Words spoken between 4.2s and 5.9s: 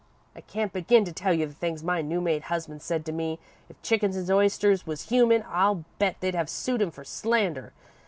oysters was human, I'll